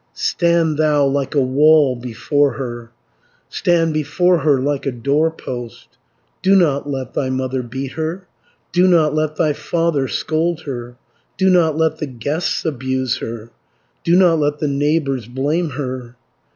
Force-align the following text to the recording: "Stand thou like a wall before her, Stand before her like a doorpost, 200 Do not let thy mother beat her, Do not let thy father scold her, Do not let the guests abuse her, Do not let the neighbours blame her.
"Stand 0.15 0.79
thou 0.79 1.05
like 1.05 1.35
a 1.35 1.41
wall 1.41 1.95
before 1.95 2.53
her, 2.53 2.89
Stand 3.49 3.93
before 3.93 4.39
her 4.39 4.59
like 4.59 4.87
a 4.87 4.91
doorpost, 4.91 5.89
200 6.41 6.41
Do 6.41 6.55
not 6.59 6.89
let 6.89 7.13
thy 7.13 7.29
mother 7.29 7.61
beat 7.61 7.91
her, 7.91 8.27
Do 8.71 8.87
not 8.87 9.13
let 9.13 9.35
thy 9.35 9.53
father 9.53 10.07
scold 10.07 10.61
her, 10.61 10.95
Do 11.37 11.51
not 11.51 11.77
let 11.77 11.99
the 11.99 12.07
guests 12.07 12.65
abuse 12.65 13.17
her, 13.17 13.51
Do 14.03 14.15
not 14.15 14.39
let 14.39 14.57
the 14.57 14.67
neighbours 14.67 15.27
blame 15.27 15.69
her. 15.69 16.15